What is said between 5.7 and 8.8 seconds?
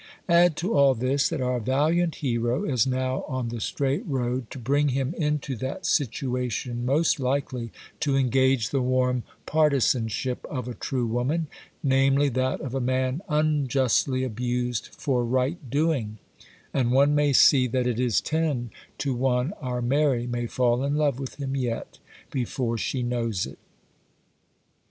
situation most likely to engage